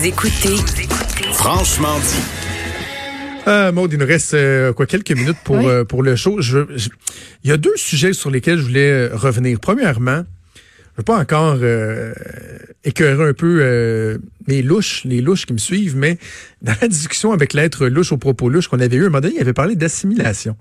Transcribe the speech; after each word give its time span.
Vous 0.00 0.06
écoutez 0.06 0.56
Franchement 1.34 1.98
dit. 1.98 3.44
Euh, 3.46 3.70
Maud, 3.70 3.92
il 3.92 3.98
nous 3.98 4.06
reste 4.06 4.32
euh, 4.32 4.72
quoi 4.72 4.86
quelques 4.86 5.10
minutes 5.10 5.36
pour, 5.44 5.56
Oui. 5.56 5.66
euh, 5.66 5.84
pour 5.84 6.02
le 6.02 6.16
show. 6.16 6.40
Je, 6.40 6.60
je- 6.74 6.88
il 7.44 7.50
y 7.50 7.52
a 7.52 7.58
deux 7.58 7.76
sujets 7.76 8.14
sur 8.14 8.30
lesquels 8.30 8.56
je 8.56 8.62
voulais 8.62 8.90
euh, 8.90 9.10
revenir. 9.12 9.60
Premièrement, 9.60 10.24
je 10.56 10.60
veux 10.96 11.02
pas 11.04 11.18
encore 11.18 11.58
euh, 11.60 12.14
écœurer 12.82 13.28
un 13.28 13.34
peu 13.34 13.58
euh, 13.60 14.16
mes 14.48 14.62
louches, 14.62 15.02
les 15.04 15.20
louches 15.20 15.44
qui 15.44 15.52
me 15.52 15.58
suivent, 15.58 15.96
mais 15.98 16.16
dans 16.62 16.74
la 16.80 16.88
discussion 16.88 17.32
avec 17.32 17.52
l'être 17.52 17.86
louche 17.86 18.10
au 18.12 18.16
propos 18.16 18.48
louche 18.48 18.68
qu'on 18.68 18.80
avait 18.80 18.96
eu, 18.96 19.02
un 19.02 19.08
moment 19.10 19.20
donné, 19.20 19.34
il 19.36 19.40
avait 19.42 19.52
parlé 19.52 19.76
d'assimilation. 19.76 20.56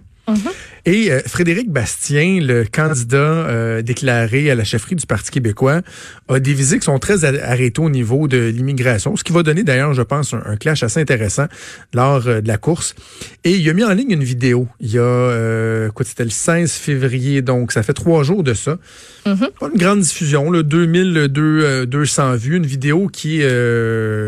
Et 0.86 1.12
euh, 1.12 1.20
Frédéric 1.26 1.70
Bastien, 1.70 2.40
le 2.42 2.66
candidat 2.66 3.18
euh, 3.18 3.82
déclaré 3.82 4.50
à 4.50 4.56
la 4.56 4.64
chefferie 4.64 4.96
du 4.96 5.06
Parti 5.06 5.32
québécois, 5.32 5.82
a 6.30 6.40
des 6.40 6.54
visées 6.54 6.80
qui 6.80 6.86
sont 6.86 7.00
très 7.00 7.26
arrêtées 7.26 7.82
au 7.82 7.90
niveau 7.90 8.28
de 8.28 8.48
l'immigration, 8.48 9.16
ce 9.16 9.24
qui 9.24 9.34
va 9.34 9.44
donner 9.44 9.64
d'ailleurs, 9.64 9.94
je 9.94 10.02
pense, 10.02 10.34
un, 10.34 10.56
clash 10.56 10.84
assez 10.84 11.00
intéressant 11.00 11.46
lors 11.94 12.28
euh, 12.28 12.42
de 12.42 12.48
la 12.48 12.58
course. 12.58 12.96
Et 13.44 13.52
il 13.52 13.70
a 13.70 13.74
mis 13.74 13.84
en 13.84 13.94
ligne 13.94 14.12
une 14.12 14.24
vidéo. 14.24 14.68
Il 14.80 14.92
y 14.92 15.00
a, 15.00 15.90
quoi, 15.94 16.06
c'était 16.06 16.24
le 16.24 16.30
16 16.30 16.72
février, 16.72 17.42
donc 17.42 17.72
ça 17.72 17.84
fait 17.84 17.94
trois 17.94 18.24
jours 18.24 18.44
de 18.44 18.54
ça. 18.54 18.78
Pas 19.24 19.70
une 19.72 19.78
grande 19.78 20.00
diffusion, 20.00 20.50
là, 20.50 20.64
2200 20.64 22.36
vues, 22.36 22.58
une 22.58 22.66
vidéo 22.66 23.08
qui 23.08 23.42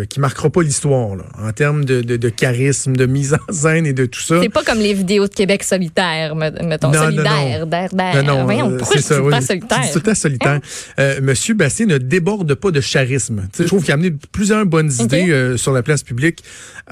qui 0.09 0.19
marquera 0.19 0.49
pas 0.49 0.61
l'histoire 0.61 1.17
en 1.37 1.51
termes 1.51 1.83
de 1.85 2.29
charisme, 2.29 2.95
de 2.95 3.05
mise 3.05 3.33
en 3.33 3.53
scène 3.53 3.85
et 3.85 3.93
de 3.93 4.05
tout 4.05 4.21
ça. 4.21 4.39
C'est 4.41 4.49
pas 4.49 4.63
comme 4.63 4.79
les 4.79 4.93
vidéos 4.93 5.27
de 5.27 5.33
Québec 5.33 5.63
solitaire, 5.63 5.90
me- 5.97 6.63
mettons, 6.67 6.91
Non, 6.91 7.03
solidaire, 7.03 7.59
non. 7.61 7.65
d'air, 7.65 7.89
d'air. 7.93 8.23
Non, 8.23 8.37
non, 8.37 8.43
Voyons, 8.45 8.71
euh, 8.71 8.77
pourquoi 8.77 8.97
c'est 8.97 9.01
je 9.01 9.07
ça, 9.07 9.15
dis 9.15 9.21
oui. 9.21 9.31
pas 9.31 9.41
solitaire? 9.41 9.81
dis 9.93 10.01
tout 10.01 10.15
solitaire. 10.15 10.59
Euh, 10.99 11.19
Monsieur 11.21 11.53
Bastien 11.53 11.85
ne 11.85 11.97
déborde 11.97 12.53
pas 12.55 12.71
de 12.71 12.79
charisme. 12.79 13.47
Je 13.57 13.63
trouve 13.63 13.81
qu'il 13.83 13.91
a 13.91 13.95
amené 13.95 14.13
plusieurs 14.31 14.65
bonnes 14.65 14.91
idées 14.99 15.29
euh, 15.31 15.57
sur 15.57 15.71
la 15.73 15.83
place 15.83 16.03
publique 16.03 16.43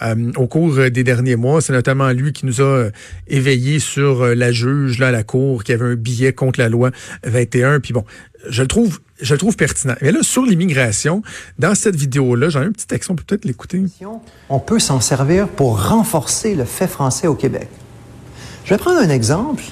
euh, 0.02 0.32
au 0.36 0.48
cours 0.48 0.76
des 0.76 1.04
derniers 1.04 1.36
mois. 1.36 1.62
C'est 1.62 1.74
notamment 1.74 2.10
lui 2.10 2.34
qui 2.34 2.46
nous 2.46 2.62
a 2.62 2.90
éveillés 3.28 3.80
sur 3.80 4.26
la 4.36 4.52
juge 4.52 5.00
là, 5.00 5.08
à 5.08 5.12
la 5.12 5.24
cour 5.24 5.64
qui 5.64 5.74
avait 5.74 5.86
un 5.86 5.96
billet 5.96 6.34
contre 6.34 6.60
la 6.60 6.70
loi 6.70 6.92
21. 7.24 7.80
Puis 7.80 7.94
bon, 7.94 8.04
je 8.48 8.62
le 8.62 8.68
trouve, 8.68 9.00
je 9.22 9.34
le 9.34 9.38
trouve 9.38 9.56
pertinent. 9.56 9.96
Mais 10.02 10.12
là, 10.12 10.20
sur 10.22 10.44
l'immigration, 10.46 11.22
dans 11.58 11.76
cette 11.76 11.96
vidéo-là, 11.96 12.50
j'en 12.50 12.62
ai 12.62 12.66
un 12.66 12.72
petit 12.72 12.88
texte, 12.88 13.10
on 13.10 13.16
peut 13.16 13.24
peut-être 13.28 13.46
l'écouter. 13.46 13.84
on 14.50 14.60
peut 14.60 14.80
s'en 14.80 15.02
servir 15.02 15.48
pour 15.48 15.88
renforcer 15.90 16.56
le 16.56 16.64
fait 16.66 16.88
français 16.88 17.28
au 17.28 17.36
Québec. 17.36 17.68
Je 18.70 18.76
vais 18.76 18.78
prendre 18.78 19.00
un 19.00 19.10
exemple. 19.10 19.64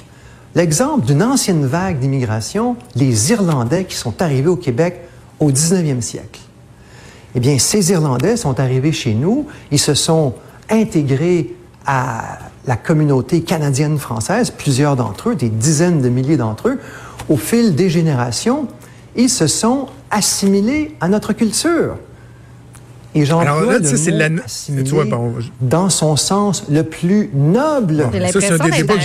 L'exemple 0.56 1.06
d'une 1.06 1.22
ancienne 1.22 1.64
vague 1.64 2.00
d'immigration, 2.00 2.74
les 2.96 3.30
Irlandais 3.30 3.84
qui 3.84 3.94
sont 3.94 4.20
arrivés 4.20 4.48
au 4.48 4.56
Québec 4.56 5.02
au 5.38 5.52
19e 5.52 6.00
siècle. 6.00 6.40
Eh 7.36 7.38
bien, 7.38 7.60
ces 7.60 7.92
Irlandais 7.92 8.36
sont 8.36 8.58
arrivés 8.58 8.90
chez 8.90 9.14
nous, 9.14 9.46
ils 9.70 9.78
se 9.78 9.94
sont 9.94 10.34
intégrés 10.68 11.54
à 11.86 12.40
la 12.66 12.74
communauté 12.74 13.42
canadienne-française, 13.42 14.50
plusieurs 14.50 14.96
d'entre 14.96 15.28
eux, 15.28 15.36
des 15.36 15.48
dizaines 15.48 16.02
de 16.02 16.08
milliers 16.08 16.36
d'entre 16.36 16.70
eux. 16.70 16.80
Au 17.28 17.36
fil 17.36 17.76
des 17.76 17.90
générations, 17.90 18.66
ils 19.14 19.30
se 19.30 19.46
sont 19.46 19.86
assimilés 20.10 20.96
à 21.00 21.06
notre 21.06 21.34
culture. 21.34 21.98
Et 23.14 23.22
Alors 23.22 23.40
j'emploie 23.42 23.72
là, 23.72 23.78
le 23.78 23.84
tu 23.84 23.88
sais, 23.88 23.96
c'est 23.96 24.10
mot 24.12 24.18
la- 24.18 24.44
assimilé 24.44 24.84
tu 24.84 24.90
vois, 24.94 25.04
bon, 25.06 25.34
je- 25.40 25.48
dans 25.60 25.88
son 25.88 26.16
sens 26.16 26.64
le 26.70 26.82
plus 26.82 27.30
noble. 27.34 28.06
J'ai 28.12 28.20
Ça, 28.30 28.40
c'est 28.40 28.46
un 28.48 28.50
l'impression 28.50 28.56
d'être 28.56 28.58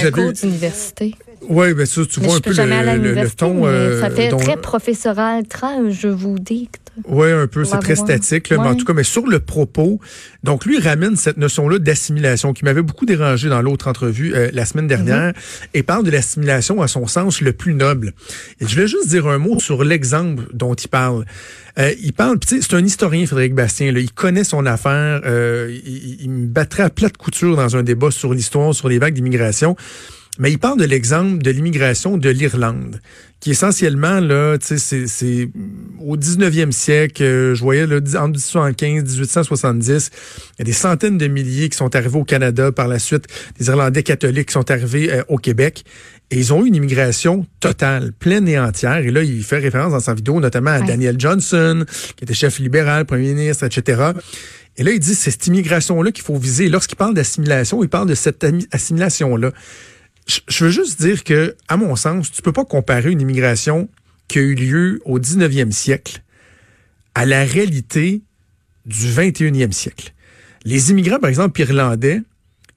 un 0.08 0.12
cours 0.12 0.24
d'université. 0.42 1.16
Oui, 1.50 1.74
ben 1.74 1.86
ça, 1.86 2.02
tu 2.06 2.20
Mais 2.22 2.28
vois 2.28 2.36
un 2.38 2.40
peu 2.40 2.52
le, 2.52 2.98
le- 3.16 3.22
le 3.22 3.30
ton. 3.30 3.66
euh, 3.66 4.00
ça 4.00 4.10
fait 4.10 4.30
dont- 4.30 4.38
très 4.38 4.56
professoral, 4.58 5.46
très 5.48 5.92
je 5.92 6.08
vous 6.08 6.40
dicte. 6.40 6.80
Oui, 7.08 7.32
un 7.32 7.48
peu, 7.48 7.66
c'est 7.66 7.80
très 7.80 7.96
statique, 7.96 8.50
là, 8.50 8.58
mais 8.60 8.68
en 8.68 8.72
Ouais. 8.72 8.78
tout 8.78 8.86
cas, 8.86 8.94
mais 8.94 9.04
sur 9.04 9.26
le 9.26 9.40
propos, 9.40 10.00
donc 10.44 10.64
lui 10.64 10.80
ramène 10.80 11.16
cette 11.16 11.38
notion-là 11.38 11.80
d'assimilation 11.80 12.54
qui 12.54 12.64
m'avait 12.66 12.84
beaucoup 12.84 13.08
dérangé 13.08 13.50
dans 13.50 13.64
l'autre 13.64 13.88
entrevue 13.88 14.34
euh, 14.36 14.50
la 14.54 14.64
semaine 14.66 14.86
dernière 14.88 15.32
Mm-hmm. 15.34 15.68
et 15.74 15.82
parle 15.84 16.04
de 16.06 16.12
l'assimilation 16.12 16.82
à 16.84 16.88
son 16.88 17.08
sens 17.08 17.42
le 17.42 17.52
plus 17.52 17.74
noble. 17.74 18.14
Et 18.62 18.68
je 18.68 18.76
voulais 18.76 18.88
juste 18.88 19.08
dire 19.08 19.28
un 19.28 19.40
mot 19.40 19.60
sur 19.60 19.84
l'exemple 19.84 20.44
dont 20.54 20.76
il 20.76 20.88
parle. 20.88 21.26
Euh, 21.80 21.92
il 22.02 22.14
parle, 22.14 22.38
c'est 22.48 22.74
un 22.76 22.86
historien, 22.86 23.26
Frédéric 23.26 23.56
Bastien, 23.56 23.92
là, 23.92 24.00
il 24.00 24.12
connaît 24.12 24.44
son 24.44 24.66
affaire, 24.68 25.22
euh, 25.26 25.76
il, 25.86 25.98
il- 25.98 26.18
il 26.22 26.30
me 26.30 26.46
battrait 26.46 26.84
à 26.84 26.90
plate 26.92 27.18
couture 27.18 27.56
dans 27.56 27.76
un 27.76 27.82
débat 27.82 28.12
sur 28.12 28.34
l'histoire, 28.36 28.74
sur 28.76 28.88
les 28.88 29.00
vagues 29.00 29.16
d'immigration. 29.16 29.76
Mais 30.40 30.52
il 30.52 30.58
parle 30.58 30.80
de 30.80 30.86
l'exemple 30.86 31.44
de 31.44 31.52
l'immigration 31.52 32.18
de 32.18 32.28
l'Irlande, 32.30 33.00
qui 33.40 33.52
essentiellement, 33.52 34.20
là, 34.20 34.58
tu 34.58 34.66
sais, 34.66 34.78
c'est- 34.80 35.06
c'est 35.08 35.48
au 36.00 36.18
19e 36.18 36.72
siècle, 36.72 37.22
euh, 37.22 37.54
je 37.56 37.62
voyais, 37.62 37.86
là, 37.86 37.98
en 38.20 38.28
1815, 38.30 39.04
1870, 39.04 40.10
il 40.14 40.60
y 40.60 40.62
a 40.64 40.66
des 40.66 40.72
centaines 40.74 41.20
de 41.20 41.28
milliers 41.28 41.70
qui 41.70 41.78
sont 41.78 41.96
arrivés 41.96 42.18
au 42.18 42.24
Canada 42.24 42.72
par 42.72 42.88
la 42.88 42.98
suite, 42.98 43.26
des 43.60 43.68
Irlandais 43.68 44.02
catholiques 44.02 44.48
qui 44.48 44.54
sont 44.54 44.72
arrivés 44.72 45.12
euh, 45.14 45.22
au 45.28 45.38
Québec. 45.38 45.84
Et 46.32 46.38
ils 46.40 46.52
ont 46.52 46.64
eu 46.66 46.68
une 46.70 46.76
immigration 46.76 47.46
totale, 47.60 48.12
pleine 48.18 48.48
et 48.48 48.58
entière. 48.58 48.98
Et 48.98 49.12
là, 49.12 49.22
il 49.22 49.44
fait 49.44 49.60
référence 49.60 49.92
dans 49.92 50.00
sa 50.00 50.16
vidéo 50.16 50.40
notamment 50.40 50.72
à 50.72 50.80
Ouais. 50.80 50.88
Daniel 50.88 51.20
Johnson, 51.20 51.86
qui 52.16 52.24
était 52.24 52.34
chef 52.34 52.58
libéral, 52.58 53.06
premier 53.06 53.34
ministre, 53.36 53.66
etc. 53.66 54.02
Et 54.78 54.84
là, 54.84 54.90
il 54.94 55.00
dit, 55.00 55.14
c'est 55.14 55.30
cette 55.30 55.46
immigration-là 55.46 56.12
qu'il 56.12 56.24
faut 56.24 56.38
viser. 56.38 56.70
Lorsqu'il 56.70 56.96
parle 56.98 57.14
d'assimilation, 57.14 57.84
il 57.84 57.90
parle 57.90 58.10
de 58.10 58.16
cette 58.16 58.44
assimilation-là. 58.72 59.52
Je, 60.28 60.66
veux 60.66 60.72
juste 60.72 61.02
dire 61.02 61.24
que, 61.24 61.56
à 61.68 61.78
mon 61.78 61.96
sens, 61.96 62.32
tu 62.32 62.42
peux 62.42 62.54
pas 62.54 62.66
comparer 62.66 63.12
une 63.12 63.22
immigration 63.22 63.90
qui 64.28 64.40
a 64.40 64.42
eu 64.42 64.56
lieu 64.56 65.02
au 65.06 65.20
19e 65.20 65.72
siècle 65.72 66.22
à 67.14 67.26
la 67.26 67.44
réalité 67.44 68.22
du 68.86 69.08
21e 69.08 69.72
siècle. 69.72 70.14
Les 70.66 70.92
immigrants, 70.92 71.20
par 71.20 71.30
exemple, 71.30 71.60
irlandais, 71.60 72.22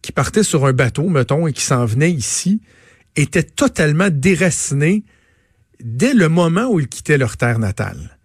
qui 0.02 0.12
partaient 0.12 0.42
sur 0.42 0.66
un 0.66 0.72
bateau, 0.72 1.08
mettons, 1.08 1.46
et 1.46 1.52
qui 1.52 1.62
s'en 1.62 1.84
venaient 1.84 2.10
ici, 2.10 2.60
étaient 3.14 3.42
totalement 3.42 4.08
déracinés 4.10 5.04
dès 5.80 6.14
le 6.14 6.28
moment 6.28 6.68
où 6.68 6.80
ils 6.80 6.88
quittaient 6.88 7.18
leur 7.18 7.36
terre 7.36 7.58
natale. 7.58 8.18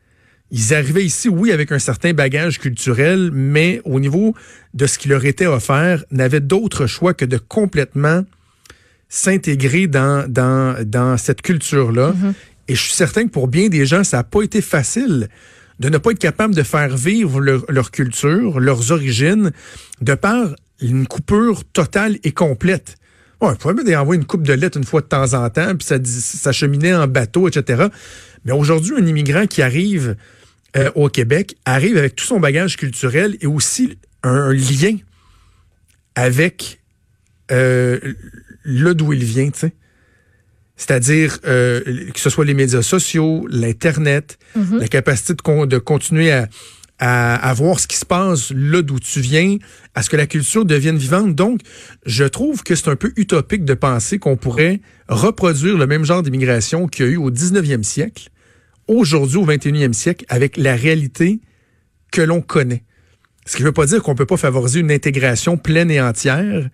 Ils 0.52 0.74
arrivaient 0.74 1.06
ici, 1.06 1.30
oui, 1.30 1.52
avec 1.52 1.72
un 1.72 1.80
certain 1.80 2.14
bagage 2.14 2.59
culturel, 2.59 3.32
mais 3.32 3.82
au 3.86 4.00
niveau 4.00 4.36
de 4.74 4.86
ce 4.86 4.98
qui 4.98 5.08
leur 5.08 5.26
était 5.26 5.46
offert, 5.46 6.03
n'avaient 6.12 6.42
d'autre 6.42 6.88
choix 6.88 7.14
que 7.14 7.24
de 7.24 7.38
complètement 7.38 8.26
s'intégrer 9.14 9.88
dans, 9.88 10.26
dans, 10.28 10.88
dans 10.88 11.18
cette 11.18 11.42
culture-là. 11.42 12.16
Et 12.70 12.76
je 12.76 12.82
suis 12.82 12.94
certain 12.94 13.26
que 13.26 13.30
pour 13.30 13.50
bien 13.50 13.68
des 13.68 13.86
gens, 13.86 14.06
ça 14.06 14.18
n'a 14.18 14.24
pas 14.24 14.42
été 14.42 14.62
facile 14.62 15.28
de 15.80 15.90
ne 15.90 15.98
pas 15.98 16.12
être 16.12 16.20
capable 16.20 16.56
de 16.56 16.64
faire 16.64 16.96
vivre 16.96 17.42
leur, 17.42 17.66
leur 17.68 17.92
culture, 17.92 18.62
leurs 18.62 18.92
origines, 18.92 19.52
de 20.00 20.14
par 20.14 20.56
une 20.80 21.08
coupure 21.08 21.66
totale 21.66 22.20
et 22.24 22.32
complète. 22.32 22.96
Ouais, 23.42 23.50
il 23.52 23.58
pouvait 23.58 23.96
envoyer 23.98 24.22
une 24.22 24.28
coupe 24.28 24.44
de 24.44 24.54
lettres 24.54 24.78
une 24.78 24.86
fois 24.86 25.02
de 25.02 25.08
temps 25.08 25.34
en 25.34 25.50
temps, 25.50 25.76
puis 25.76 25.86
ça, 25.86 25.98
ça 26.04 26.54
cheminait 26.54 26.94
en 26.94 27.08
bateau, 27.08 27.50
etc. 27.50 27.88
Mais 28.46 28.54
aujourd'hui, 28.54 28.94
un 28.98 29.06
immigrant 29.06 29.46
qui 29.46 29.62
arrive 29.62 30.16
euh, 30.78 30.90
au 30.96 31.10
Québec 31.10 31.58
arrive 31.66 31.98
avec 31.98 32.16
tout 32.16 32.24
son 32.24 32.40
bagage 32.40 32.78
culturel 32.78 33.36
et 33.42 33.48
aussi 33.48 33.98
un, 34.24 34.30
un 34.30 34.53
lien 34.53 34.96
avec 36.16 36.81
euh, 37.52 38.00
là 38.66 38.94
d'où 38.94 39.14
il 39.14 39.24
vient, 39.24 39.50
tu 39.50 39.59
sais. 39.59 39.74
C'est-à-dire 40.78 41.38
euh, 41.46 41.82
que 42.14 42.20
ce 42.20 42.30
soit 42.30 42.46
les 42.46 42.53
médias 42.56 42.82
sociaux, 42.82 43.46
l'Internet, 43.50 44.40
la 44.80 44.88
capacité 44.88 45.34
de, 45.36 45.42
con- 45.42 45.66
de 45.68 45.78
continuer 45.78 46.32
à, 46.32 46.48
à, 46.98 47.36
à 47.36 47.53
voir 47.53 47.80
ce 47.80 47.88
qui 47.88 47.98
se 47.98 48.06
passe 48.06 48.52
là 48.56 48.82
d'où 48.82 49.00
tu 49.00 49.20
viens, 49.22 49.58
à 49.94 50.02
ce 50.02 50.09
que 50.09 50.18
la 50.18 50.26
culture 50.26 50.66
devienne 50.66 50.98
vivante. 50.98 51.36
Donc, 51.36 51.59
je 52.08 52.24
trouve 52.24 52.64
que 52.64 52.74
c'est 52.76 52.88
un 52.90 52.96
peu 52.96 53.12
utopique 53.16 53.64
de 53.64 53.76
penser 53.76 54.18
qu'on 54.18 54.38
pourrait 54.38 54.82
reproduire 55.08 55.78
le 55.78 55.86
même 55.86 56.04
genre 56.04 56.24
d'immigration 56.24 56.88
qu'il 56.88 57.06
y 57.06 57.09
a 57.09 57.12
eu 57.12 57.18
au 57.18 57.30
19e 57.30 57.84
siècle, 57.84 58.30
aujourd'hui 58.88 59.38
au 59.38 59.46
21e 59.46 59.94
siècle, 59.94 60.26
avec 60.30 60.58
la 60.58 60.76
réalité 60.76 61.42
que 62.12 62.22
l'on 62.22 62.42
connaît. 62.42 62.84
Ce 63.46 63.56
qui 63.56 63.62
ne 63.64 63.68
veut 63.68 63.74
pas 63.74 63.86
dire 63.86 64.02
qu'on 64.02 64.12
ne 64.14 64.18
peut 64.18 64.26
pas 64.26 64.38
favoriser 64.38 64.80
une 64.80 64.92
intégration 64.92 65.58
pleine 65.58 65.92
et 65.92 66.02
entière 66.02 66.70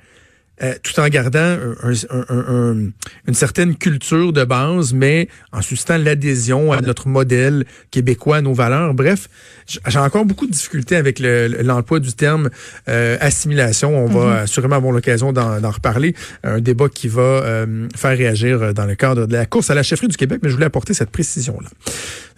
euh, 0.63 0.73
tout 0.83 0.99
en 0.99 1.07
gardant 1.07 1.39
un- 1.39 1.75
un- 1.83 2.25
un- 2.29 2.45
un- 2.49 2.89
une 3.27 3.33
certaine 3.33 3.75
culture 3.75 4.33
de 4.33 4.43
base, 4.43 4.93
mais 4.93 5.27
en 5.51 5.61
suscitant 5.61 5.97
l'adhésion 5.97 6.71
à 6.71 6.81
notre 6.81 7.07
modèle 7.07 7.65
québécois, 7.91 8.37
à 8.37 8.41
nos 8.41 8.53
valeurs. 8.53 8.93
Bref, 8.93 9.27
j'ai 9.87 9.99
encore 9.99 10.25
beaucoup 10.25 10.47
de 10.47 10.51
difficultés 10.51 10.95
avec 10.95 11.19
le- 11.19 11.47
l'emploi 11.63 11.99
du 11.99 12.13
terme 12.13 12.49
euh, 12.89 13.17
assimilation. 13.19 13.95
On 13.97 14.07
va 14.07 14.41
assurément 14.41 14.75
avoir 14.77 14.91
l'occasion 14.93 15.31
d'en 15.33 15.69
reparler. 15.71 16.15
Un 16.43 16.59
débat 16.59 16.89
qui 16.89 17.07
va 17.07 17.21
euh, 17.21 17.87
faire 17.95 18.17
réagir 18.17 18.73
dans 18.73 18.85
le 18.85 18.95
cadre 18.95 19.27
de 19.27 19.33
la 19.33 19.45
course 19.45 19.69
à 19.69 19.75
la 19.75 19.83
chefferie 19.83 20.07
du 20.07 20.17
Québec, 20.17 20.39
mais 20.41 20.49
je 20.49 20.53
voulais 20.55 20.65
apporter 20.65 20.93
cette 20.93 21.11
précision-là. 21.11 21.69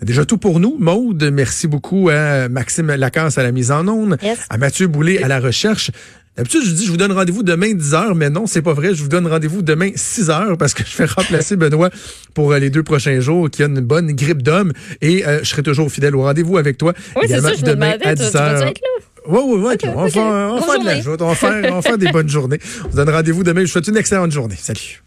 Déjà 0.01 0.25
tout 0.25 0.37
pour 0.37 0.59
nous. 0.59 0.77
Maude, 0.79 1.29
merci 1.33 1.67
beaucoup 1.67 2.09
à 2.09 2.47
Maxime 2.47 2.87
Lacasse 2.95 3.37
à 3.37 3.43
la 3.43 3.51
mise 3.51 3.71
en 3.71 3.87
onde, 3.87 4.17
Yes. 4.21 4.39
à 4.49 4.57
Mathieu 4.57 4.87
Boulay 4.87 5.21
à 5.21 5.27
la 5.27 5.39
recherche. 5.39 5.91
D'habitude, 6.37 6.61
je 6.63 6.71
dis, 6.71 6.85
je 6.85 6.91
vous 6.91 6.97
donne 6.97 7.11
rendez-vous 7.11 7.43
demain 7.43 7.73
10 7.73 7.93
heures, 7.95 8.15
mais 8.15 8.29
non, 8.29 8.47
c'est 8.47 8.61
pas 8.61 8.71
vrai. 8.73 8.95
Je 8.95 9.01
vous 9.03 9.09
donne 9.09 9.27
rendez-vous 9.27 9.61
demain 9.61 9.89
6 9.93 10.29
heures 10.29 10.57
parce 10.57 10.73
que 10.73 10.83
je 10.89 10.95
vais 10.97 11.05
remplacer 11.05 11.55
Benoît 11.57 11.89
pour 12.33 12.53
euh, 12.53 12.59
les 12.59 12.69
deux 12.69 12.83
prochains 12.83 13.19
jours 13.19 13.49
qui 13.49 13.61
a 13.61 13.65
une 13.65 13.81
bonne 13.81 14.13
grippe 14.13 14.41
d'homme 14.41 14.71
et 15.01 15.27
euh, 15.27 15.39
je 15.43 15.49
serai 15.49 15.63
toujours 15.63 15.91
fidèle 15.91 16.15
au 16.15 16.21
rendez-vous 16.21 16.57
avec 16.57 16.77
toi. 16.77 16.93
Oui, 17.17 17.23
c'est 17.27 17.41
ça, 17.41 17.53
je 17.53 17.63
demain 17.63 17.95
à 18.03 18.15
tu- 18.15 18.23
10 18.23 18.31
tu 18.31 18.37
vas-tu 18.37 18.37
heures. 18.37 18.63
être 18.67 18.79
là? 18.81 19.05
Oui, 19.27 19.39
oui, 19.45 19.53
oui. 19.67 19.89
on 19.93 20.01
va 20.03 20.09
faire, 20.09 20.79
de 20.79 20.85
la 20.85 21.01
joute. 21.01 21.21
On 21.21 21.27
va 21.27 21.35
faire, 21.35 21.71
on 21.71 21.75
va 21.75 21.81
faire 21.81 21.97
des 21.97 22.09
bonnes 22.09 22.29
journées. 22.29 22.59
On 22.85 22.87
vous 22.87 22.95
donne 22.95 23.09
rendez-vous 23.09 23.43
demain. 23.43 23.59
Je 23.61 23.65
vous 23.65 23.71
souhaite 23.73 23.87
une 23.87 23.97
excellente 23.97 24.31
journée. 24.31 24.55
Salut. 24.57 25.03